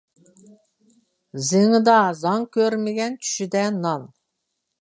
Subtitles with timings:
[1.49, 4.13] زېڭىدا زاڭ كۆرمىگەن، چۈشىدە نان.